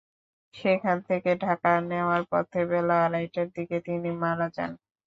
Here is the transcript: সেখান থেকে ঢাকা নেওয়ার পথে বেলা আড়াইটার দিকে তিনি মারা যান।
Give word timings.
সেখান 0.53 0.97
থেকে 1.09 1.31
ঢাকা 1.43 1.71
নেওয়ার 1.89 2.23
পথে 2.31 2.61
বেলা 2.71 2.95
আড়াইটার 3.05 3.47
দিকে 3.57 3.77
তিনি 3.87 4.09
মারা 4.21 4.47
যান। 4.55 4.71